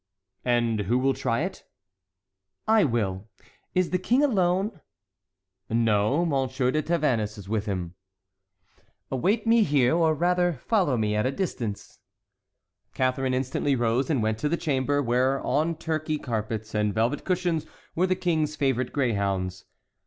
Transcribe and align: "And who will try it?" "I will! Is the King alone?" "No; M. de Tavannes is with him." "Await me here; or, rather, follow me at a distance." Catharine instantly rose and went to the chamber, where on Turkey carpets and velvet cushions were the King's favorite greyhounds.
"And 0.45 0.79
who 0.89 0.97
will 0.97 1.13
try 1.13 1.41
it?" 1.41 1.63
"I 2.67 2.83
will! 2.83 3.29
Is 3.75 3.91
the 3.91 3.99
King 3.99 4.23
alone?" 4.23 4.81
"No; 5.69 6.23
M. 6.23 6.47
de 6.71 6.81
Tavannes 6.81 7.37
is 7.37 7.47
with 7.47 7.67
him." 7.67 7.93
"Await 9.11 9.45
me 9.45 9.61
here; 9.61 9.95
or, 9.95 10.15
rather, 10.15 10.53
follow 10.65 10.97
me 10.97 11.15
at 11.15 11.27
a 11.27 11.31
distance." 11.31 11.99
Catharine 12.95 13.35
instantly 13.35 13.75
rose 13.75 14.09
and 14.09 14.23
went 14.23 14.39
to 14.39 14.49
the 14.49 14.57
chamber, 14.57 15.03
where 15.03 15.39
on 15.45 15.75
Turkey 15.75 16.17
carpets 16.17 16.73
and 16.73 16.95
velvet 16.95 17.23
cushions 17.23 17.67
were 17.93 18.07
the 18.07 18.15
King's 18.15 18.55
favorite 18.55 18.91
greyhounds. 18.93 19.65